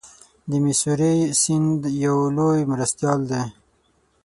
د 0.49 0.51
میسوری 0.63 1.17
سیند 1.41 1.81
یو 2.05 2.17
لوی 2.37 2.59
مرستیال 2.71 3.19
دی. 3.31 3.41